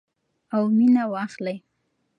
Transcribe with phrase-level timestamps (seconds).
[0.55, 1.57] او مینه واخلئ.